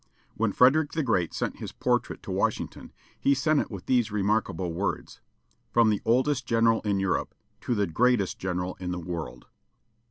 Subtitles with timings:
[0.33, 4.73] When Frederick the Great sent his portrait to Washington, he sent with it these remarkable
[4.73, 5.21] words:
[5.69, 9.45] "From the oldest general in Europe to the greatest general in the world."